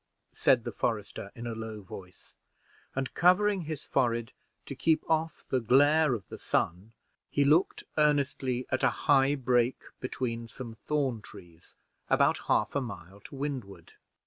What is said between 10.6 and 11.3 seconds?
thorn